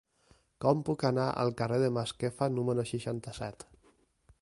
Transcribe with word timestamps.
Com 0.63 0.81
puc 0.87 1.05
anar 1.09 1.27
al 1.43 1.53
carrer 1.61 1.79
de 1.85 1.91
Masquefa 1.99 2.51
número 2.57 2.87
seixanta-set? 2.93 3.71